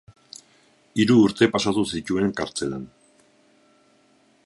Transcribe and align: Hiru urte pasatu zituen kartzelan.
Hiru 1.03 1.17
urte 1.25 1.49
pasatu 1.57 1.83
zituen 1.99 2.35
kartzelan. 2.41 2.89